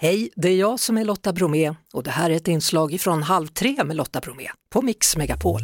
Hej, 0.00 0.30
det 0.36 0.48
är 0.48 0.56
jag 0.56 0.80
som 0.80 0.98
är 0.98 1.04
Lotta 1.04 1.32
Bromé 1.32 1.74
och 1.92 2.02
det 2.02 2.10
här 2.10 2.30
är 2.30 2.34
ett 2.34 2.48
inslag 2.48 3.00
från 3.00 3.22
Halv 3.22 3.46
tre 3.46 3.84
med 3.84 3.96
Lotta 3.96 4.20
Bromé 4.20 4.48
på 4.70 4.82
Mix 4.82 5.16
Megapol. 5.16 5.60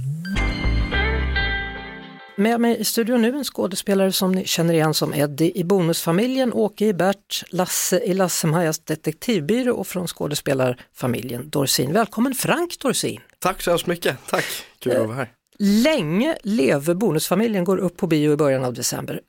Med 2.37 2.61
mig 2.61 2.81
i 2.81 2.85
studion 2.85 3.23
nu 3.23 3.37
en 3.37 3.45
skådespelare 3.45 4.13
som 4.13 4.33
ni 4.33 4.45
känner 4.47 4.75
igen 4.75 4.95
som 4.95 5.15
Eddie 5.15 5.59
i 5.59 5.65
Bonusfamiljen, 5.65 6.53
Åke 6.53 6.87
i 6.87 6.95
Bert, 6.95 7.43
Lasse 7.51 8.01
i 8.01 8.15
Lasse-Majas 8.15 8.79
detektivbyrå 8.79 9.75
och 9.75 9.87
från 9.87 10.07
skådespelarfamiljen 10.07 11.51
Dorsin. 11.51 11.93
Välkommen 11.93 12.35
Frank 12.35 12.79
Dorsin! 12.79 13.21
Tack 13.39 13.63
så 13.63 13.71
hemskt 13.71 13.87
mycket, 13.87 14.19
tack, 14.27 14.45
kul 14.79 14.97
att 14.97 15.07
vara 15.07 15.17
här. 15.17 15.33
Länge 15.59 16.37
leve 16.43 16.95
Bonusfamiljen 16.95 17.65
går 17.65 17.79
upp 17.79 17.97
på 17.97 18.07
bio 18.07 18.33
i 18.33 18.37
början 18.37 18.65
av 18.65 18.75
december. 18.75 19.21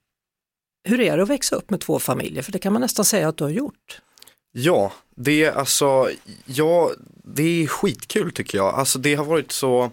Hur 0.87 0.99
är 0.99 1.17
det 1.17 1.23
att 1.23 1.29
växa 1.29 1.55
upp 1.55 1.69
med 1.69 1.81
två 1.81 1.99
familjer? 1.99 2.43
För 2.43 2.51
det 2.51 2.59
kan 2.59 2.73
man 2.73 2.81
nästan 2.81 3.05
säga 3.05 3.27
att 3.27 3.37
du 3.37 3.43
har 3.43 3.51
gjort. 3.51 4.01
Ja, 4.57 4.93
det 5.15 5.43
är 5.43 5.51
alltså, 5.51 6.09
ja, 6.45 6.91
det 7.23 7.63
är 7.63 7.67
skitkul 7.67 8.31
tycker 8.31 8.57
jag. 8.57 8.73
Alltså 8.73 8.99
det 8.99 9.15
har 9.15 9.25
varit 9.25 9.51
så, 9.51 9.91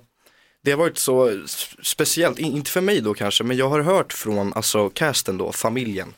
det 0.63 0.71
har 0.71 0.79
varit 0.79 0.99
så 0.99 1.45
speciellt, 1.83 2.39
inte 2.39 2.71
för 2.71 2.81
mig 2.81 3.01
då 3.01 3.15
kanske, 3.15 3.45
men 3.45 3.57
jag 3.57 3.69
har 3.69 3.81
hört 3.81 4.13
från 4.13 4.53
alltså 4.53 4.91
casten 4.91 5.39
då, 5.39 5.53
familjen, 5.53 6.15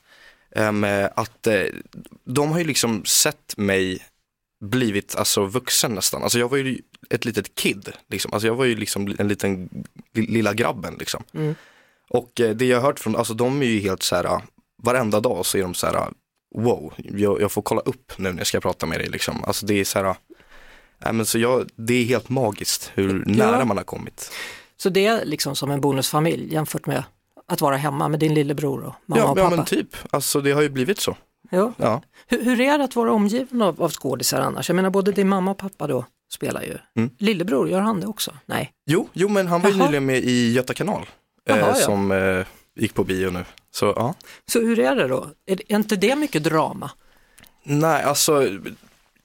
um, 0.57 0.85
att 1.15 1.47
uh, 1.47 1.62
de 2.25 2.52
har 2.52 2.59
ju 2.59 2.65
liksom 2.65 3.05
sett 3.05 3.55
mig 3.57 4.02
blivit 4.61 5.16
alltså 5.16 5.45
vuxen 5.45 5.95
nästan. 5.95 6.23
Alltså 6.23 6.38
jag 6.38 6.49
var 6.49 6.59
ju 6.59 6.83
ett 7.11 7.24
litet 7.24 7.55
kid, 7.55 7.93
liksom. 8.09 8.33
alltså 8.33 8.47
jag 8.47 8.55
var 8.55 8.65
ju 8.65 8.77
liksom 8.77 9.15
en 9.19 9.29
liten 9.29 9.69
lilla 10.13 10.55
grabben 10.55 10.97
liksom. 10.99 11.24
Mm. 11.35 11.55
Och 12.09 12.41
uh, 12.41 12.51
det 12.51 12.66
jag 12.66 12.80
har 12.80 12.87
hört 12.87 13.01
från, 13.01 13.16
alltså 13.16 13.35
de 13.35 13.63
är 13.63 13.66
ju 13.66 13.80
helt 13.80 14.02
så 14.02 14.16
här, 14.16 14.43
varenda 14.83 15.21
dag 15.21 15.47
så 15.47 15.59
är 15.59 15.63
de 15.63 15.74
så 15.74 15.87
här, 15.87 16.11
wow, 16.55 16.95
jag, 16.97 17.41
jag, 17.41 17.53
får 17.53 17.63
kolla 17.63 17.81
upp 17.81 18.13
nu 18.17 18.33
när 18.33 18.39
jag 18.39 18.47
ska 18.47 18.61
prata 18.61 18.87
med 18.87 19.01
dig 19.01 19.09
liksom. 19.09 19.45
Alltså 19.45 19.67
det 19.67 19.81
är 19.81 19.85
så 19.85 19.99
här, 19.99 20.17
äh, 21.07 21.13
men 21.13 21.27
så 21.27 21.39
jag, 21.39 21.69
det 21.77 21.95
är 21.95 22.05
helt 22.05 22.29
magiskt 22.29 22.91
hur 22.95 23.24
nära 23.27 23.59
ja. 23.59 23.65
man 23.65 23.77
har 23.77 23.85
kommit. 23.85 24.30
Så 24.77 24.88
det 24.88 25.07
är 25.07 25.24
liksom 25.24 25.57
som 25.57 25.71
en 25.71 25.80
bonusfamilj 25.80 26.52
jämfört 26.52 26.87
med 26.87 27.05
att 27.49 27.61
vara 27.61 27.77
hemma 27.77 28.09
med 28.09 28.21
din 28.21 28.35
lillebror 28.35 28.85
och 28.85 28.95
mamma 29.07 29.21
ja, 29.21 29.30
och 29.30 29.37
pappa? 29.37 29.51
Ja 29.51 29.57
men 29.57 29.65
typ, 29.65 29.96
alltså 30.11 30.41
det 30.41 30.52
har 30.52 30.63
ju 30.63 30.69
blivit 30.69 31.01
så. 31.01 31.16
Ja. 31.51 31.73
ja. 31.77 32.02
Hur, 32.27 32.45
hur 32.45 32.61
är 32.61 32.79
det 32.79 32.85
att 32.85 32.96
vara 32.96 33.13
omgiven 33.13 33.63
av, 33.63 33.83
av 33.83 33.91
skådisar 33.91 34.41
annars? 34.41 34.68
Jag 34.68 34.77
menar 34.77 34.91
både 34.91 35.13
din 35.13 35.29
mamma 35.29 35.51
och 35.51 35.59
pappa 35.59 35.87
då 35.87 36.05
spelar 36.33 36.63
ju. 36.63 36.79
Mm. 36.96 37.11
Lillebror, 37.18 37.68
gör 37.68 37.80
han 37.80 38.01
det 38.01 38.07
också? 38.07 38.33
Nej? 38.46 38.73
Jo, 38.87 39.09
jo 39.13 39.29
men 39.29 39.46
han 39.46 39.63
var 39.63 39.71
ju 39.71 39.77
nyligen 39.77 40.07
med 40.07 40.18
i 40.18 40.52
Göta 40.52 40.74
kanal. 40.74 41.07
Jaha, 41.45 41.68
eh, 41.68 41.74
som 41.74 42.13
eh, 42.13 42.46
gick 42.77 42.95
på 42.95 43.05
bio 43.05 43.30
nu. 43.30 43.45
Så, 43.71 43.93
ja. 43.97 44.15
så 44.47 44.61
hur 44.61 44.79
är 44.79 44.97
det 44.97 45.09
då? 45.09 45.30
Är 45.47 45.73
inte 45.73 45.97
det 45.97 46.17
mycket 46.17 46.45
drama? 46.45 46.91
Nej, 47.63 48.03
alltså 48.03 48.49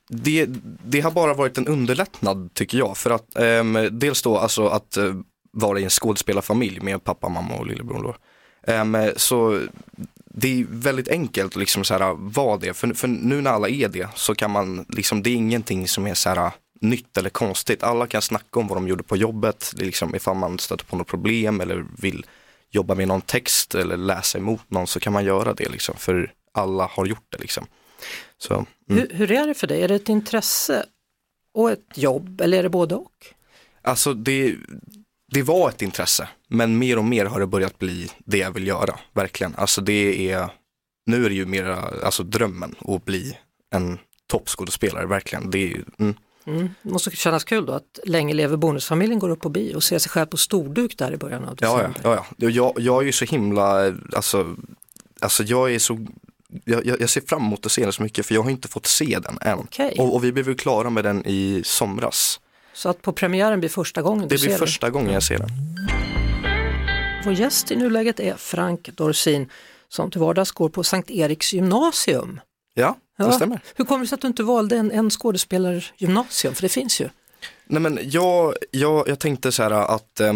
det, 0.10 0.46
det 0.86 1.02
har 1.02 1.12
bara 1.12 1.34
varit 1.34 1.58
en 1.58 1.68
underlättnad 1.68 2.50
tycker 2.54 2.78
jag. 2.78 2.98
För 2.98 3.12
att 3.12 3.36
eh, 3.36 3.84
dels 3.92 4.22
då 4.22 4.38
alltså 4.38 4.68
att 4.68 4.98
eh, 4.98 5.14
vara 5.52 5.80
i 5.80 5.84
en 5.84 5.90
skådespelarfamilj 5.90 6.80
med 6.80 7.04
pappa, 7.04 7.30
mamma 7.30 7.56
och 7.56 7.68
lillebror. 7.68 8.18
Eh, 8.64 8.86
så 9.16 9.62
det 10.26 10.62
är 10.62 10.66
väldigt 10.70 11.08
enkelt 11.08 11.54
att 11.54 11.60
liksom 11.60 11.84
så 11.84 11.94
här, 11.94 12.14
vara 12.18 12.58
det. 12.58 12.74
För, 12.74 12.94
för 12.94 13.08
nu 13.08 13.42
när 13.42 13.52
alla 13.52 13.70
är 13.70 13.88
det 13.88 14.08
så 14.16 14.36
kan 14.36 14.52
man, 14.52 14.86
liksom, 14.90 15.24
det 15.24 15.30
är 15.30 15.36
ingenting 15.36 15.88
som 15.88 16.08
är 16.08 16.14
så 16.14 16.30
här 16.30 16.52
nytt 16.82 17.18
eller 17.18 17.30
konstigt. 17.30 17.84
Alla 17.84 18.08
kan 18.08 18.22
snacka 18.22 18.60
om 18.60 18.68
vad 18.68 18.78
de 18.78 18.88
gjorde 18.88 19.04
på 19.04 19.18
jobbet, 19.18 19.74
liksom, 19.78 20.16
ifall 20.16 20.36
man 20.36 20.60
stöter 20.60 20.86
på 20.86 20.96
något 20.96 21.08
problem 21.08 21.62
eller 21.62 21.86
vill 21.98 22.26
jobba 22.70 22.96
med 22.96 23.08
någon 23.08 23.22
text 23.22 23.76
eller 23.76 23.98
läsa 23.98 24.38
emot 24.38 24.72
någon 24.72 24.88
så 24.88 25.00
kan 25.00 25.14
man 25.14 25.26
göra 25.26 25.54
det 25.54 25.70
liksom, 25.70 25.96
för 25.98 26.34
alla 26.52 26.86
har 26.86 27.06
gjort 27.06 27.28
det 27.30 27.38
liksom. 27.38 27.66
Så, 28.38 28.54
mm. 28.54 28.66
hur, 28.88 29.10
hur, 29.14 29.32
är 29.32 29.48
det 29.48 29.54
för 29.54 29.68
dig? 29.68 29.82
Är 29.82 29.88
det 29.88 29.96
ett 29.96 30.10
intresse 30.10 30.86
och 31.54 31.72
ett 31.72 31.98
jobb 31.98 32.42
eller 32.42 32.58
är 32.58 32.64
det 32.64 32.70
både 32.70 32.96
och? 32.96 33.26
Alltså 33.82 34.14
det, 34.14 34.56
det 35.32 35.44
var 35.44 35.70
ett 35.70 35.82
intresse, 35.82 36.30
men 36.48 36.78
mer 36.78 36.98
och 36.98 37.06
mer 37.06 37.26
har 37.26 37.40
det 37.40 37.48
börjat 37.48 37.80
bli 37.80 38.12
det 38.26 38.38
jag 38.38 38.52
vill 38.52 38.68
göra, 38.68 39.00
verkligen. 39.14 39.56
Alltså 39.56 39.82
det 39.82 40.32
är, 40.32 40.50
nu 41.06 41.26
är 41.26 41.30
det 41.30 41.36
ju 41.36 41.46
mera 41.46 41.76
alltså 42.04 42.24
drömmen 42.24 42.76
att 42.80 43.06
bli 43.06 43.38
en 43.76 44.00
toppskådespelare, 44.28 45.06
verkligen. 45.06 45.52
Det 45.52 45.74
är, 45.74 45.84
mm. 46.00 46.16
Mm. 46.50 46.70
Det 46.82 46.92
måste 46.92 47.12
kännas 47.12 47.44
kul 47.44 47.66
då 47.66 47.74
att 47.74 48.00
Länge 48.04 48.34
lever 48.34 48.58
bonusfamiljen 48.58 49.20
går 49.20 49.30
upp 49.30 49.40
på 49.40 49.50
bio 49.50 49.76
och 49.76 49.84
ser 49.84 50.00
sig 50.00 50.10
själv 50.10 50.26
på 50.26 50.38
storduk 50.38 50.98
där 50.98 51.14
i 51.14 51.18
början 51.18 51.46
av 51.46 51.56
december. 51.56 51.92
Ja, 52.04 52.16
ja, 52.16 52.26
ja. 52.38 52.50
Jag, 52.50 52.74
jag 52.80 53.02
är 53.02 53.06
ju 53.06 53.12
så 53.12 53.26
himla, 53.26 53.94
alltså, 54.14 54.56
alltså 55.20 55.44
jag 55.44 55.74
är 55.74 55.80
så 55.80 56.08
jag, 56.66 56.86
jag, 56.86 57.10
ser 57.10 57.22
fram 57.22 57.42
emot 57.42 57.66
att 57.66 57.72
se 57.72 57.84
den 57.84 57.94
så 57.94 58.04
mycket 58.04 58.26
för 58.26 58.36
jag 58.36 58.44
har 58.44 58.50
inte 58.50 58.68
fått 58.68 58.86
se 58.86 59.20
den 59.20 59.38
än. 59.42 59.60
Okay. 59.60 59.92
Och, 59.98 60.16
och, 60.16 60.24
vi 60.24 60.32
blev 60.32 60.58
klara 60.58 60.90
med 60.90 61.04
den 61.04 61.26
i 61.26 61.62
somras. 61.66 62.40
Så 62.74 62.90
att 62.90 63.02
på 63.02 63.14
premiären 63.14 63.60
blir 63.60 63.70
första 63.70 64.02
gången 64.02 64.28
du 64.28 64.36
Det 64.36 64.42
blir 64.42 64.58
första 64.58 64.86
den. 64.86 64.94
gången 64.94 65.14
jag 65.14 65.24
ser 65.24 65.38
den. 65.38 65.50
Vår 67.26 67.34
gäst 67.34 67.72
i 67.72 67.76
nuläget 67.76 68.20
är 68.20 68.36
Frank 68.36 68.90
Dorsin 68.96 69.50
som 69.90 70.12
till 70.12 70.22
vardags 70.22 70.52
går 70.52 70.70
på 70.70 70.84
Sankt 70.84 71.12
Eriks 71.12 71.54
gymnasium. 71.54 72.42
Ja, 72.74 72.98
det 73.26 73.32
ja. 73.32 73.36
stämmer. 73.36 73.62
Hur 73.76 73.86
kommer 73.86 74.06
det 74.06 74.08
sig 74.08 74.16
att 74.16 74.22
du 74.22 74.28
inte 74.28 74.44
valde 74.44 74.78
en, 74.78 74.92
en 74.92 75.10
skådespelargymnasium, 75.10 76.56
för 76.56 76.62
det 76.62 76.70
finns 76.70 77.02
ju? 77.02 77.10
Nej 77.66 77.82
men 77.82 78.00
jag, 78.04 78.54
jag, 78.72 79.08
jag 79.08 79.20
tänkte 79.20 79.52
så 79.52 79.64
här 79.64 79.72
att 79.72 80.20
eh, 80.20 80.34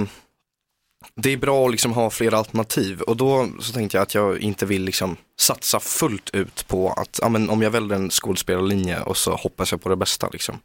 det 1.15 1.33
är 1.33 1.37
bra 1.37 1.65
att 1.65 1.71
liksom 1.71 1.93
ha 1.93 2.09
flera 2.09 2.37
alternativ 2.37 3.01
och 3.01 3.17
då 3.17 3.47
så 3.59 3.73
tänkte 3.73 3.97
jag 3.97 4.01
att 4.01 4.15
jag 4.15 4.39
inte 4.39 4.65
vill 4.65 4.83
liksom 4.83 5.17
satsa 5.39 5.79
fullt 5.79 6.29
ut 6.29 6.67
på 6.67 6.89
att 6.89 7.19
ja, 7.21 7.29
men 7.29 7.49
om 7.49 7.61
jag 7.61 7.71
väljer 7.71 7.95
en 7.95 8.09
skådespelarlinje 8.09 8.99
och 8.99 9.17
så 9.17 9.35
hoppas 9.35 9.71
jag 9.71 9.81
på 9.81 9.89
det 9.89 9.95
bästa. 9.95 10.29
Liksom. 10.31 10.59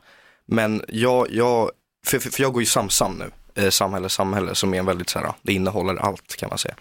Men 0.47 0.83
jag, 0.89 1.31
jag 1.31 1.71
för, 2.07 2.19
för, 2.19 2.43
jag 2.43 2.53
går 2.53 2.63
ju 2.63 2.67
Samsam 2.67 3.19
nu, 3.19 3.31
eh, 3.63 3.71
Samhälle 3.71 4.09
Samhälle 4.09 4.55
som 4.55 4.75
är 4.75 4.79
en 4.79 4.87
väldigt 4.87 5.09
så 5.09 5.19
här, 5.19 5.33
det 5.43 5.53
innehåller 5.53 5.97
allt 5.97 6.37
kan 6.37 6.49
man 6.49 6.59
säga. 6.59 6.75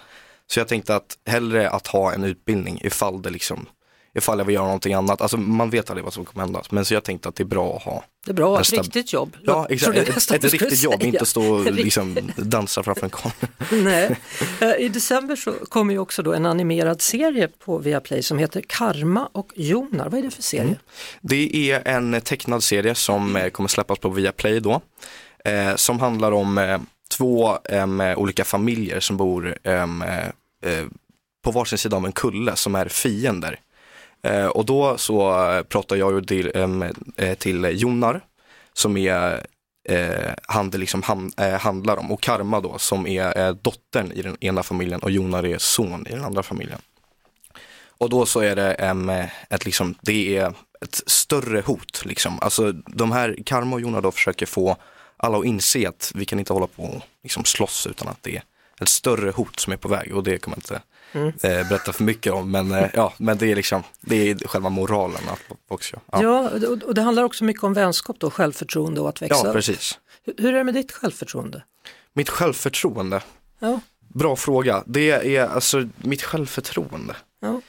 Så 0.48 0.60
jag 0.60 0.68
tänkte 0.68 0.96
att 0.96 1.18
hellre 1.26 1.70
att 1.70 1.88
ha 1.88 2.14
en 2.14 2.24
utbildning 2.24 2.80
ifall 2.84 3.22
det 3.22 3.30
liksom 3.30 3.66
ifall 4.18 4.38
jag 4.38 4.46
vill 4.46 4.56
göra 4.56 4.66
någonting 4.66 4.94
annat. 4.94 5.22
Alltså 5.22 5.38
man 5.38 5.70
vet 5.70 5.90
aldrig 5.90 6.04
vad 6.04 6.14
som 6.14 6.26
kommer 6.26 6.46
hända. 6.46 6.62
Men 6.70 6.86
så 6.86 6.94
jag 6.94 7.04
tänkte 7.04 7.30
att 7.30 7.36
det 7.36 7.44
är 7.44 7.46
bra 7.46 7.76
att 7.76 7.84
ha. 7.84 8.04
Det 8.26 8.32
är 8.32 8.34
bra 8.34 8.58
att 8.58 8.70
ha 8.70 8.78
ett 8.78 8.86
riktigt 8.86 9.14
jobb. 9.14 9.38
Ja, 9.44 9.68
exakt. 9.70 9.98
Ett, 9.98 10.32
ett 10.32 10.52
riktigt 10.52 10.84
jobb, 10.84 11.04
inte 11.04 11.26
stå 11.26 11.54
och 11.54 11.66
liksom 11.72 12.32
dansa 12.36 12.84
framför 12.84 13.04
en 13.04 13.10
kamera. 13.10 13.48
Nej. 13.84 14.18
Eh, 14.62 14.86
I 14.86 14.90
december 14.90 15.36
så 15.36 15.52
kommer 15.52 15.94
ju 15.94 16.00
också 16.00 16.24
då 16.24 16.34
en 16.34 16.46
animerad 16.46 17.02
serie 17.02 17.48
på 17.48 17.78
Viaplay 17.78 18.24
som 18.24 18.38
heter 18.38 18.64
Karma 18.68 19.30
och 19.32 19.52
Jonar. 19.56 20.10
Vad 20.10 20.20
är 20.20 20.24
det 20.24 20.32
för 20.32 20.44
serie? 20.44 20.64
Mm. 20.64 20.78
Det 21.22 21.72
är 21.72 21.88
en 21.88 22.22
tecknad 22.22 22.64
serie 22.64 22.96
som 22.96 23.36
eh, 23.36 23.50
kommer 23.50 23.68
släppas 23.68 24.00
på 24.00 24.10
Viaplay 24.10 24.60
då. 24.60 24.82
Eh, 25.46 25.76
som 25.76 26.00
handlar 26.00 26.32
om 26.32 26.58
eh, 26.58 26.80
två 27.18 27.58
eh, 27.64 28.18
olika 28.18 28.46
familjer 28.46 29.00
som 29.00 29.18
bor 29.18 29.58
eh, 29.64 29.86
på 31.44 31.52
varsin 31.52 31.78
sida 31.78 31.98
av 31.98 32.06
en 32.06 32.12
kulle 32.12 32.56
som 32.56 32.76
är 32.76 32.88
fiender. 32.88 33.60
Eh, 34.22 34.46
och 34.46 34.66
då 34.66 34.98
så 34.98 35.50
eh, 35.52 35.64
pratar 35.64 35.96
jag 35.96 36.28
till, 36.28 36.52
eh, 37.16 37.34
till 37.34 37.82
Jonar 37.82 38.22
som 38.74 38.98
är 38.98 39.46
eh, 39.90 40.34
han 40.44 40.70
det 40.70 40.78
liksom 40.78 41.04
ham, 41.04 41.32
eh, 41.38 41.60
handlar 41.60 41.98
om 41.98 42.12
och 42.12 42.22
Karma 42.22 42.60
då 42.62 42.78
som 42.78 43.08
är 43.08 43.38
eh, 43.38 43.54
dottern 43.54 44.12
i 44.12 44.22
den 44.22 44.38
ena 44.40 44.64
familjen 44.64 45.00
och 45.00 45.12
Jonar 45.12 45.46
är 45.46 45.58
son 45.58 46.08
i 46.08 46.12
den 46.12 46.24
andra 46.24 46.44
familjen. 46.44 46.80
Och 48.00 48.10
då 48.10 48.26
så 48.26 48.40
är 48.40 48.56
det 48.56 48.74
ett 49.50 49.66
liksom, 49.66 49.96
det 50.02 50.38
är 50.38 50.54
ett 50.82 51.02
större 51.08 51.62
hot 51.62 52.06
liksom. 52.06 52.40
Alltså 52.42 52.72
de 52.72 53.12
här, 53.12 53.38
Karma 53.46 53.76
och 53.76 53.82
Jonar 53.82 54.02
då 54.02 54.12
försöker 54.12 54.46
få 54.46 54.78
alla 55.18 55.38
att 55.38 55.46
inse 55.46 55.90
att 55.90 56.12
vi 56.16 56.26
kan 56.26 56.40
inte 56.40 56.54
hålla 56.54 56.68
på 56.68 56.84
och 56.84 57.02
liksom 57.24 57.46
slåss 57.46 57.88
utan 57.88 58.08
att 58.08 58.24
det 58.24 58.36
är 58.36 58.44
ett 58.82 58.90
större 58.90 59.32
hot 59.32 59.60
som 59.60 59.74
är 59.74 59.78
på 59.78 59.88
väg 59.88 60.16
och 60.16 60.24
det 60.24 60.38
kommer 60.38 60.58
inte 60.58 60.82
mm. 61.12 61.28
eh, 61.28 61.70
berätta 61.70 61.94
för 61.94 62.04
mycket 62.04 62.34
om. 62.34 62.52
Men, 62.52 62.72
eh, 62.72 62.90
ja, 62.94 63.14
men 63.18 63.38
det 63.38 63.52
är 63.52 63.56
liksom, 63.56 63.84
det 64.02 64.30
är 64.30 64.48
själva 64.48 64.70
moralen 64.70 65.22
också. 65.68 66.00
Ja. 66.12 66.24
ja, 66.24 66.50
och 66.86 66.94
det 66.94 67.02
handlar 67.02 67.24
också 67.24 67.44
mycket 67.44 67.64
om 67.64 67.74
vänskap 67.74 68.16
då, 68.20 68.30
självförtroende 68.30 69.02
och 69.02 69.10
att 69.10 69.22
växa 69.22 69.48
Ja, 69.48 69.54
precis. 69.54 70.00
Hur 70.38 70.54
är 70.54 70.58
det 70.58 70.64
med 70.64 70.74
ditt 70.74 70.92
självförtroende? 70.92 71.64
Mitt 72.14 72.30
självförtroende? 72.30 73.22
Ja. 73.60 73.80
Bra 74.00 74.36
fråga. 74.36 74.84
Det 74.86 75.12
är 75.38 75.48
alltså 75.48 75.88
mitt 75.98 76.24
självförtroende. 76.24 77.16
Ja. 77.42 77.62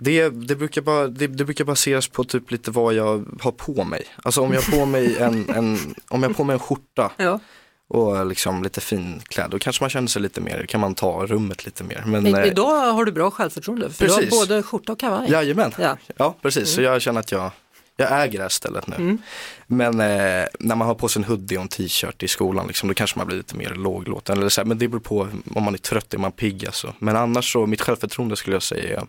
Det, 0.00 0.28
det, 0.28 0.56
brukar 0.56 0.80
bara, 0.80 1.08
det, 1.08 1.26
det, 1.26 1.44
brukar 1.44 1.64
baseras 1.64 2.08
på 2.08 2.24
typ 2.24 2.50
lite 2.50 2.70
vad 2.70 2.94
jag 2.94 3.24
har 3.40 3.52
på 3.52 3.84
mig. 3.84 4.06
Alltså 4.22 4.40
om 4.40 4.52
jag 4.52 4.62
har 4.62 4.78
på 4.78 4.86
mig 4.86 5.16
en, 5.18 5.50
en, 5.50 5.94
om 6.08 6.22
jag 6.22 6.30
har 6.30 6.34
på 6.34 6.44
mig 6.44 6.54
en 6.54 6.60
skjorta 6.60 7.12
ja 7.16 7.40
och 7.88 8.26
liksom 8.26 8.62
lite 8.62 8.80
fin 8.80 9.22
klädd. 9.28 9.50
Då 9.50 9.58
kanske 9.58 9.82
man 9.82 9.90
känner 9.90 10.08
sig 10.08 10.22
lite 10.22 10.40
mer, 10.40 10.66
kan 10.66 10.80
man 10.80 10.94
ta 10.94 11.26
rummet 11.26 11.64
lite 11.64 11.84
mer. 11.84 12.02
Men, 12.06 12.26
I, 12.26 12.32
eh, 12.32 12.44
idag 12.44 12.92
har 12.92 13.04
du 13.04 13.12
bra 13.12 13.30
självförtroende, 13.30 13.90
för 13.90 14.06
precis. 14.06 14.30
du 14.30 14.36
har 14.36 14.46
både 14.46 14.62
skjorta 14.62 14.92
och 14.92 14.98
kavaj. 14.98 15.30
Jajamän, 15.30 15.72
ja, 15.78 15.96
ja 16.16 16.36
precis. 16.42 16.62
Mm. 16.62 16.66
Så 16.66 16.82
jag 16.82 17.02
känner 17.02 17.20
att 17.20 17.32
jag, 17.32 17.50
jag 17.96 18.22
äger 18.22 18.38
det 18.38 18.44
här 18.44 18.48
stället 18.48 18.86
nu. 18.86 18.96
Mm. 18.96 19.18
Men 19.66 20.00
eh, 20.00 20.46
när 20.60 20.74
man 20.74 20.88
har 20.88 20.94
på 20.94 21.08
sig 21.08 21.22
en 21.22 21.28
hoodie 21.28 21.56
och 21.56 21.62
en 21.62 21.68
t-shirt 21.68 22.22
i 22.22 22.28
skolan, 22.28 22.66
liksom, 22.66 22.88
då 22.88 22.94
kanske 22.94 23.18
man 23.18 23.26
blir 23.26 23.36
lite 23.36 23.56
mer 23.56 23.74
låglåten. 23.74 24.38
Eller 24.38 24.48
så 24.48 24.60
här, 24.60 24.66
men 24.66 24.78
det 24.78 24.88
beror 24.88 25.00
på 25.00 25.28
om 25.54 25.62
man 25.62 25.74
är 25.74 25.78
trött, 25.78 26.14
är 26.14 26.18
man 26.18 26.32
pigg 26.32 26.66
alltså. 26.66 26.94
Men 26.98 27.16
annars 27.16 27.52
så, 27.52 27.66
mitt 27.66 27.80
självförtroende 27.80 28.36
skulle 28.36 28.56
jag 28.56 28.62
säga, 28.62 29.06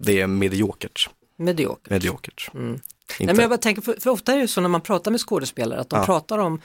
det 0.00 0.20
är 0.20 0.26
mediokert. 0.26 1.10
Mediokert. 1.38 1.90
mediokert. 1.90 2.50
Mm. 2.54 2.80
Nej, 3.20 3.34
men 3.34 3.42
jag 3.42 3.50
bara 3.50 3.58
tänker, 3.58 3.82
för, 3.82 3.96
för 4.00 4.10
ofta 4.10 4.32
är 4.32 4.36
det 4.36 4.42
ju 4.42 4.48
så 4.48 4.60
när 4.60 4.68
man 4.68 4.80
pratar 4.80 5.10
med 5.10 5.20
skådespelare 5.20 5.80
att 5.80 5.90
de 5.90 5.96
Ja. 5.98 6.06
pratar 6.06 6.38
om 6.38 6.60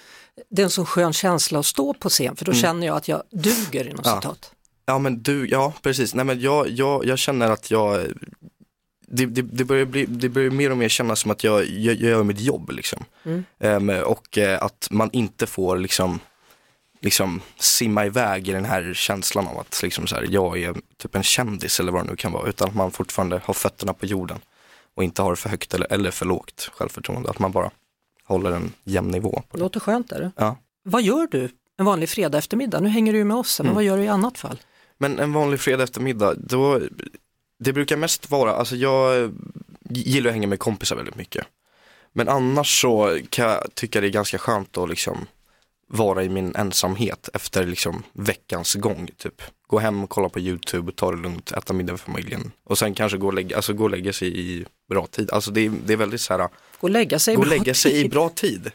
det 0.50 0.62
är 0.62 0.63
en 0.63 0.69
sån 0.69 0.86
skön 0.86 1.13
känsla 1.13 1.59
att 1.59 1.65
stå 1.65 1.94
på 1.94 2.09
scen 2.09 2.36
för 2.36 2.45
då 2.45 2.53
känner 2.53 2.88
jag 2.88 2.98
att 2.98 3.07
jag 3.07 3.24
duger 3.31 3.83
inom 3.88 4.00
Mm. 4.00 4.01
Ja. 4.03 4.21
citat. 4.21 4.51
Ja 4.86 5.00
men 5.00 5.21
du, 5.24 5.48
ja 5.50 5.74
precis. 5.81 6.13
Nej 6.15 6.25
men 6.25 6.39
jag, 6.42 6.69
jag, 6.69 7.06
jag 7.06 7.19
känner 7.19 7.51
att 7.51 7.71
jag, 7.71 8.06
det, 9.07 9.25
det, 9.25 9.42
det, 9.42 9.63
börjar 9.63 9.86
bli, 9.86 10.06
det 10.06 10.30
börjar 10.30 10.51
mer 10.51 10.71
och 10.71 10.77
mer 10.77 10.89
kännas 10.89 11.19
som 11.19 11.31
att 11.31 11.44
jag, 11.44 11.59
jag, 11.69 11.95
jag 11.95 12.09
gör 12.09 12.24
mitt 12.24 12.39
jobb 12.39 12.71
liksom. 12.71 13.03
Mm. 13.24 13.44
Ehm, 13.59 13.89
och 13.89 14.38
eh, 14.38 14.63
att 14.63 14.88
man 14.92 15.09
inte 15.13 15.48
får 15.48 15.77
liksom, 15.77 16.19
liksom 17.01 17.42
simma 17.59 18.06
iväg 18.06 18.48
i 18.50 18.51
den 18.51 18.65
här 18.65 18.94
känslan 18.94 19.48
av 19.48 19.59
att 19.59 19.80
liksom 19.83 20.07
så 20.07 20.15
här, 20.15 20.27
jag 20.30 20.62
är 20.63 20.75
typ 20.98 21.15
en 21.15 21.24
kändis 21.24 21.80
eller 21.80 21.92
vad 21.92 22.06
det 22.06 22.09
nu 22.09 22.15
kan 22.15 22.31
vara. 22.31 22.50
Utan 22.50 22.69
att 22.69 22.75
man 22.75 22.92
fortfarande 22.92 23.42
har 23.45 23.53
fötterna 23.53 23.94
på 23.94 24.06
jorden 24.06 24.39
och 24.96 25.04
inte 25.04 25.22
har 25.22 25.36
för 25.36 25.50
högt 25.50 25.74
eller, 25.74 25.94
eller 25.94 26.12
för 26.12 26.26
lågt 26.26 26.70
självförtroende. 26.74 27.30
Att 27.30 27.40
man 27.40 27.52
bara 27.52 27.72
håller 28.24 28.52
en 28.52 28.74
jämn 28.84 29.12
nivå. 29.12 29.44
På 29.50 29.58
det. 29.58 29.64
Låter 29.64 29.80
skönt 29.80 30.12
är 30.12 30.20
det. 30.20 30.32
Ja. 30.38 30.58
Vad 30.84 31.02
gör 31.02 31.28
du 31.32 31.50
en 31.78 31.86
vanlig 31.86 32.10
fredag 32.10 32.38
eftermiddag? 32.38 32.80
Nu 32.80 32.90
hänger 32.90 33.12
du 33.14 33.18
ju 33.20 33.26
med 33.26 33.38
oss, 33.38 33.60
men 33.60 33.66
Mm. 33.68 33.76
vad 33.76 33.84
gör 33.84 33.98
du 33.98 34.04
i 34.04 34.08
annat 34.08 34.38
fall? 34.38 34.60
Men 34.98 35.20
en 35.20 35.34
vanlig 35.34 35.60
fredag 35.60 35.84
eftermiddag, 35.84 36.34
då, 36.38 36.82
det 37.60 37.74
brukar 37.74 37.98
mest 37.98 38.30
vara, 38.30 38.52
alltså 38.52 38.76
jag 38.76 39.32
gillar 39.90 40.28
att 40.30 40.34
hänga 40.34 40.48
med 40.48 40.60
kompisar 40.60 40.96
väldigt 40.96 41.16
mycket. 41.16 41.46
Men 42.14 42.30
annars 42.30 42.82
så 42.82 43.20
kan 43.30 43.46
jag 43.50 43.76
tycka 43.76 44.02
det 44.02 44.08
är 44.08 44.12
ganska 44.12 44.38
skönt 44.38 44.78
att 44.78 44.90
liksom 44.90 45.26
vara 45.94 46.24
i 46.24 46.30
min 46.30 46.56
ensamhet 46.56 47.30
efter 47.34 47.66
liksom 47.66 48.04
veckans 48.14 48.74
gång 48.76 49.10
typ. 49.18 49.42
Gå 49.68 49.80
hem, 49.80 50.08
kolla 50.08 50.30
på 50.30 50.40
YouTube, 50.40 50.92
ta 50.92 51.12
det 51.12 51.18
lugnt, 51.22 51.52
äta 51.52 51.74
middag 51.74 51.94
med 51.94 52.00
familjen 52.00 52.52
och 52.64 52.78
sen 52.78 52.94
kanske 52.94 53.18
gå 53.18 53.28
och 53.28 53.34
lägga, 53.34 53.56
alltså 53.56 53.74
gå 53.74 53.84
och 53.84 53.90
lägga 53.90 54.14
sig 54.14 54.40
i 54.40 54.66
bra 54.90 55.08
tid. 55.08 55.32
Alltså 55.32 55.52
det 55.52 55.66
är, 55.66 55.72
det 55.86 55.94
är 55.94 55.98
väldigt 55.98 56.22
så 56.22 56.34
här, 56.34 56.40
Gå 56.40 56.48
och 56.80 56.90
lägga 56.90 57.20
sig 57.20 57.36
gå 57.36 57.44
lägga 57.44 57.74
sig 57.74 58.06
i 58.06 58.10
bra 58.10 58.30
tid. 58.30 58.72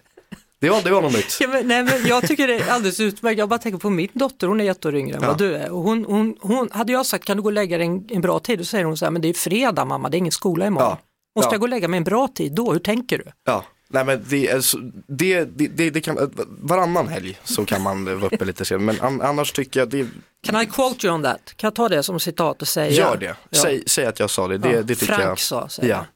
Det 0.59 0.71
var, 0.71 0.83
det 0.83 0.91
var 0.91 1.03
något 1.03 1.13
nytt. 1.13 1.37
Ja, 1.41 1.49
men, 1.49 1.69
nej, 1.69 1.83
men 1.85 2.07
jag 2.07 2.29
tycker 2.29 2.49
det 2.49 2.55
är 2.55 2.71
alldeles 2.71 3.01
utmärkt. 3.01 3.39
Jag 3.39 3.49
bara 3.49 3.59
tänker 3.59 3.79
på 3.79 3.91
min 3.91 4.09
dotter, 4.13 4.47
hon 4.47 4.61
är 4.61 4.71
ett 4.71 4.87
år 4.87 4.97
yngre 4.97 5.17
än 5.17 5.23
Ja. 5.23 5.29
vad 5.29 5.39
du 5.39 5.55
är. 5.55 5.71
Och 5.71 5.83
hon, 5.83 6.05
hon, 6.05 6.37
hon, 6.41 6.69
hade 6.73 6.93
jag 6.93 7.07
sagt 7.07 7.25
kan 7.25 7.37
du 7.37 7.43
gå 7.43 7.49
och 7.49 7.53
lägga 7.53 7.79
dig 7.79 7.87
en, 7.87 8.07
en 8.11 8.21
bra 8.21 8.39
tid, 8.39 8.59
då 8.59 8.65
säger 8.65 8.85
hon 8.85 8.97
så 8.97 9.05
här, 9.05 9.13
men 9.13 9.23
det 9.23 9.29
är 9.29 9.33
fredag 9.35 9.85
mamma, 9.85 10.09
det 10.09 10.17
är 10.17 10.19
ingen 10.19 10.33
skola 10.33 10.67
imorgon. 10.67 10.89
Ja. 10.91 10.99
Måste 11.37 11.49
Ja. 11.49 11.53
jag 11.55 11.61
gå 11.61 11.65
och 11.65 11.69
lägga 11.69 11.89
mig 11.89 11.99
en 11.99 12.05
bra 12.05 12.29
tid 12.29 12.53
då, 12.55 12.73
hur 12.73 12.79
tänker 12.81 13.19
du? 13.19 13.25
Ja, 13.45 13.65
nej 13.97 14.05
men 14.05 14.25
det, 14.29 14.49
är 14.49 14.61
så, 14.61 14.79
det, 15.07 15.45
det, 15.45 15.69
det, 15.69 15.91
det 15.91 16.01
kan, 16.01 16.31
varannan 16.49 17.09
helg 17.09 17.39
så 17.45 17.65
kan 17.65 17.83
man 17.83 18.05
vara 18.05 18.27
uppe 18.35 18.45
lite 18.45 18.65
sen. 18.65 18.85
Men 18.85 19.01
an, 19.01 19.21
annars 19.23 19.53
tycker 19.53 19.81
jag, 19.81 19.89
det, 19.89 20.07
Can 20.47 20.63
I 20.63 20.67
quote 20.67 21.07
you 21.07 21.15
on 21.15 21.23
that? 21.23 21.53
Kan 21.57 21.69
jag 21.69 21.75
ta 21.75 21.89
det 21.89 22.03
som 22.03 22.21
citat 22.21 22.63
och 22.63 22.69
säga? 22.69 22.91
gör 22.91 23.17
det. 23.17 23.37
Ja. 23.51 23.59
Säg, 23.63 23.83
säg 23.87 24.07
att 24.07 24.21
jag 24.21 24.31
sa 24.31 24.49
det, 24.49 24.59
det, 24.59 24.71
Ja. 24.73 24.83
det 24.83 24.95
tycker 24.95 25.15
Frank 25.15 25.23
jag. 25.29 25.39
sa, 25.39 25.69
säger 25.69 25.89
Ja, 25.91 26.07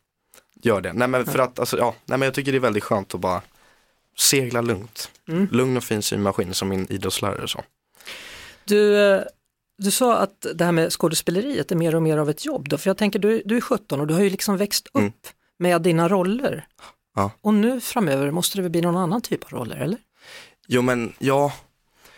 gör 0.62 0.81
det. 0.81 0.93
Nej 0.93 1.09
men 1.09 1.27
för 1.27 1.38
att, 1.38 1.59
alltså, 1.59 1.79
ja, 1.79 1.94
nej 2.05 2.19
men 2.19 2.27
jag 2.27 2.35
tycker 2.35 2.53
det 2.53 2.59
är 2.59 2.61
väldigt 2.61 2.85
skönt 2.85 3.15
att 3.15 3.21
bara 3.21 3.43
segla 4.19 4.61
lugnt. 4.61 5.11
Mm. 5.29 5.49
Lugn 5.50 5.77
och 5.77 5.85
fin 5.85 6.03
symaskin 6.03 6.55
som 6.55 6.69
min 6.69 6.87
idrottslärare 6.91 7.49
sa. 7.49 7.65
Du, 8.65 8.97
eh, 9.15 9.21
du 9.79 9.91
sa 9.91 10.17
att 10.19 10.47
det 10.55 10.65
här 10.65 10.73
med 10.73 10.93
skådespeleriet 10.93 11.73
är 11.73 11.77
mer 11.77 11.94
och 11.94 12.03
mer 12.03 12.19
av 12.19 12.31
ett 12.31 12.44
jobb 12.47 12.69
då, 12.69 12.79
för 12.79 12.91
jag 12.91 12.97
tänker 12.97 13.19
du, 13.19 13.43
du 13.44 13.56
är 13.56 13.61
17 13.61 14.00
och 14.00 14.06
du 14.06 14.15
har 14.15 14.21
ju 14.21 14.31
liksom 14.31 14.56
växt 14.56 14.87
upp 14.87 14.97
Mm. 14.97 15.12
med 15.59 15.82
dina 15.82 16.09
roller. 16.09 16.67
Ja. 17.14 17.30
Och 17.40 17.54
nu 17.54 17.80
framöver 17.80 18.30
måste 18.30 18.58
det 18.58 18.62
väl 18.62 18.70
bli 18.70 18.80
någon 18.80 18.96
annan 18.96 19.20
typ 19.20 19.44
av 19.44 19.50
roller, 19.50 19.76
eller? 19.76 19.98
Jo 20.68 20.82
men 20.82 21.12
ja, 21.18 21.52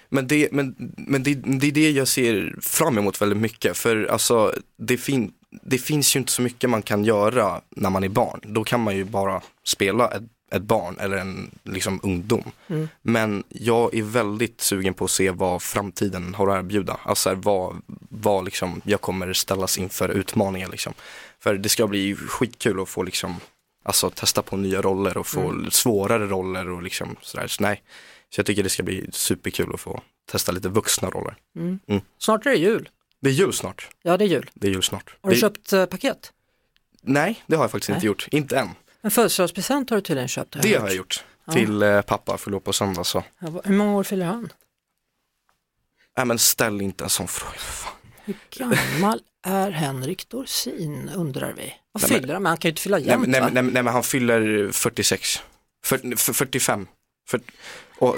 men, 0.09 0.27
det, 0.27 0.49
men, 0.53 0.75
men 0.97 1.23
det, 1.23 1.35
det 1.35 1.67
är 1.67 1.73
det 1.73 1.91
jag 1.91 2.09
ser 2.09 2.57
fram 2.61 2.99
emot 2.99 3.23
väldigt 3.23 3.39
mycket. 3.39 3.77
För 3.77 4.07
alltså 4.07 4.55
det, 4.77 4.97
fin, 4.97 5.33
det 5.63 5.79
finns 5.79 6.17
ju 6.17 6.21
inte 6.21 6.33
så 6.33 6.43
mycket 6.43 6.71
man 6.71 6.83
kan 6.83 7.05
göra 7.05 7.61
när 7.71 7.91
man 7.91 8.05
är 8.05 8.09
barn. 8.09 8.41
Då 8.43 8.65
kan 8.65 8.81
man 8.81 8.97
ju 8.97 9.05
bara 9.05 9.43
spela 9.65 10.09
ett, 10.09 10.23
ett 10.51 10.63
barn 10.63 10.97
eller 11.01 11.17
en 11.17 11.51
liksom, 11.65 12.01
ungdom. 12.03 12.45
Mm. 12.67 12.89
Men 13.03 13.45
jag 13.49 13.95
är 13.95 14.03
väldigt 14.03 14.61
sugen 14.61 14.95
på 14.95 15.05
att 15.05 15.11
se 15.11 15.31
vad 15.31 15.63
framtiden 15.63 16.35
har 16.35 16.49
att 16.49 16.59
erbjuda. 16.59 16.97
Alltså 17.05 17.35
vad, 17.35 17.77
vad 18.09 18.45
liksom, 18.45 18.81
jag 18.85 19.01
kommer 19.01 19.33
ställas 19.33 19.79
inför 19.79 20.09
utmaningar. 20.09 20.69
Liksom. 20.69 20.93
För 21.41 21.55
det 21.55 21.69
ska 21.69 21.87
bli 21.87 22.15
skitkul 22.15 22.81
att 22.81 22.89
få 22.89 23.03
liksom, 23.03 23.37
alltså, 23.83 24.11
testa 24.11 24.43
på 24.43 24.57
nya 24.57 24.83
roller 24.83 25.17
och 25.17 25.27
få 25.27 25.67
svårare 25.71 26.27
roller 26.27 26.69
och 26.69 26.83
liksom 26.83 27.17
sådär. 27.21 27.47
Så 27.47 27.63
nej, 27.63 27.83
så 28.31 28.39
jag 28.39 28.47
tycker 28.47 28.63
det 28.63 28.71
ska 28.71 28.83
bli 28.83 29.09
superkul 29.13 29.75
att 29.75 29.81
få 29.81 30.03
testa 30.31 30.53
lite 30.53 30.69
vuxna 30.69 31.11
roller. 31.11 31.37
Snart 32.19 32.47
är 32.47 32.51
det 32.51 32.57
jul. 32.57 32.89
Det 33.21 33.29
är 33.29 33.35
jul 33.35 33.53
snart. 33.53 33.89
Ja, 34.03 34.17
det 34.17 34.25
är 34.25 34.29
jul. 34.29 34.51
Det 34.55 34.67
är 34.67 34.71
jul 34.71 34.83
snart. 34.83 35.17
Har 35.21 35.31
du 35.31 35.35
det, 35.35 35.41
köpt 35.41 35.73
eh, 35.73 35.87
paket? 35.87 36.33
Nej, 37.03 37.43
det 37.47 37.57
har 37.57 37.65
jag 37.65 37.71
faktiskt 37.71 37.89
Nej. 37.89 37.97
inte 37.97 38.07
gjort. 38.07 38.29
Inte 38.31 38.59
än. 38.59 38.69
En 39.01 39.11
födelsedagspresent 39.11 39.91
har 39.91 39.97
du 39.97 40.01
tydligen 40.01 40.29
köpt. 40.29 40.57
Det 40.63 40.75
har 40.75 40.89
jag 40.89 40.97
gjort. 40.97 41.25
Till 41.53 41.83
eh, 41.83 42.03
pappa, 42.03 42.39
för 42.39 42.59
på 42.61 42.73
söndag 42.73 43.05
så. 43.05 43.25
Ja, 43.39 43.61
hur 43.65 43.75
många 43.75 43.97
år 43.97 44.05
fyller 44.05 44.27
han? 44.27 44.53
Nej 46.17 46.27
men 46.27 46.39
ställ 46.39 46.81
inte 46.81 47.05
en 47.05 47.11
sån 47.11 47.29
fråga. 47.29 47.57
Hur 48.25 48.37
gammal 48.51 49.21
är 49.43 49.71
Henrik 49.71 50.29
Dorsin 50.29 51.11
undrar 51.15 51.53
vi. 51.53 51.75
Vad 51.93 52.03
Nej, 52.03 52.11
men- 52.11 52.21
fyller 52.21 52.35
han? 52.35 52.47
Han 52.47 52.57
kan 52.57 52.69
ju 52.69 52.71
inte 52.73 52.83
fylla 52.83 52.97
Nej, 52.99 53.07
jämnt 53.07 53.29
nej, 53.29 53.41
nej, 53.41 53.51
men- 53.53 53.67
nej 53.67 53.83
men 53.83 53.93
han 53.93 54.03
fyller 54.03 54.73
46. 54.73 55.43
För, 55.85 56.17
för, 56.17 56.33
45. 56.33 56.87
För, 57.29 57.41
och 57.99 58.17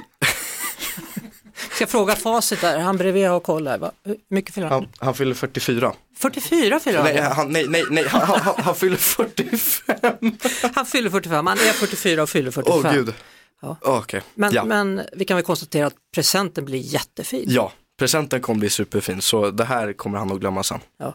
Ska 1.75 1.83
jag 1.83 1.89
fråga 1.91 2.17
facit 2.17 2.61
där? 2.61 2.79
Han 2.79 2.97
bredvid 2.97 3.31
och 3.31 3.43
kollar. 3.43 3.79
Va? 3.79 3.93
Hur 4.05 4.17
mycket 4.31 4.55
fyller 4.55 4.67
han? 4.69 4.81
han, 4.83 4.89
han 4.99 5.15
fyller 5.15 5.35
44. 5.35 5.93
44 6.17 6.81
fyller 6.81 6.99
han. 6.99 7.15
Nej, 7.15 7.23
han, 7.23 7.53
nej, 7.53 7.67
nej, 7.69 7.85
nej 7.91 8.07
han, 8.09 8.41
han, 8.41 8.55
han 8.59 8.75
fyller 8.75 8.97
45. 8.97 10.39
Han 10.75 10.87
fyller 10.87 11.11
45, 11.11 11.47
han 11.47 11.59
är 11.59 11.73
44 11.73 12.23
och 12.23 12.29
fyller 12.31 12.51
45. 12.51 12.81
Åh 12.87 12.93
gud. 12.93 13.15
Ja. 13.63 13.77
Okej, 13.83 14.23
Men, 14.35 14.53
ja. 14.53 14.65
men 14.65 15.03
vi 15.13 15.25
kan 15.25 15.37
väl 15.37 15.45
konstatera 15.45 15.87
att 15.87 15.95
presenten 16.15 16.65
blir 16.65 16.79
jättefin. 16.79 17.45
ja, 17.49 17.73
presenten 17.99 18.41
kommer 18.41 18.61
bli 18.61 18.71
superfin 18.71 19.23
så 19.23 19.51
det 19.51 19.65
här 19.65 19.93
kommer 19.93 20.19
han 20.19 20.33
att 20.33 20.41
glömma 20.41 20.63
sen. 20.63 20.81
Ja. 20.99 21.15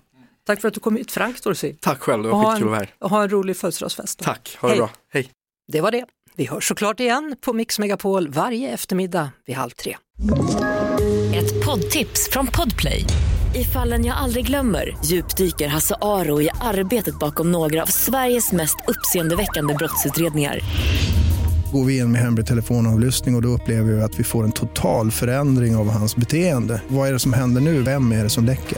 Tack 0.50 0.62
för 0.62 0.68
att 0.68 0.74
du 0.74 0.80
kom 0.80 0.96
hit 0.96 1.12
Frank 1.12 1.44
Dorsin. 1.44 1.78
Tack 1.82 2.00
själv, 2.00 2.24
det 2.24 2.30
Och 2.30 2.38
var 2.38 2.52
skitkul 2.52 2.68
att 2.68 2.72
vara 2.72 2.80
här. 2.80 2.94
och 3.00 3.10
ha 3.10 3.24
en 3.24 3.30
rolig 3.30 3.58
födelsedagsfest. 3.58 4.20
då. 4.20 4.26
Tack, 4.26 4.58
ha 4.62 4.68
det 4.68 4.72
Hej. 4.74 4.78
bra. 4.80 4.90
Hej. 5.14 5.30
Det 5.72 5.82
var 5.82 5.92
det. 5.92 6.06
Vi 6.36 6.46
hörs 6.46 6.68
såklart 6.68 7.00
igen 7.00 7.36
på 7.42 7.54
Mix 7.54 7.80
Megapol 7.80 8.30
varje 8.30 8.70
eftermiddag 8.70 9.30
vid 9.46 9.56
halv 9.56 9.70
tre. 9.70 9.98
Ett 11.36 11.66
poddtips 11.66 12.30
från 12.32 12.48
Podplay. 12.48 13.06
I 13.56 13.64
fallen 13.64 14.06
jag 14.06 14.18
aldrig 14.18 14.46
glömmer 14.48 14.98
djupdyker 15.06 15.68
Hasse 15.68 15.96
Aro 16.02 16.42
i 16.42 16.50
arbetet 16.62 17.20
bakom 17.20 17.52
några 17.52 17.82
av 17.84 17.88
Sveriges 17.88 18.52
mest 18.52 18.76
uppseendeväckande 18.88 19.74
brottsutredningar. 19.74 20.60
Går 21.74 21.86
vi 21.86 21.98
in 21.98 22.12
med 22.12 22.22
hemlig 22.22 22.46
telefonavlyssning 22.46 23.36
och, 23.36 23.40
och 23.40 23.42
då 23.44 23.50
upplever 23.50 23.92
vi 23.94 24.02
att 24.02 24.20
vi 24.20 24.24
får 24.24 24.44
en 24.44 24.52
total 24.52 25.12
förändring 25.12 25.76
av 25.76 25.90
hans 25.90 26.16
beteende. 26.16 26.82
Vad 26.88 27.08
är 27.10 27.14
det 27.14 27.20
som 27.20 27.34
händer 27.34 27.62
nu? 27.62 27.82
Vem 27.82 28.12
är 28.12 28.24
det 28.24 28.30
som 28.30 28.46
läcker? 28.46 28.78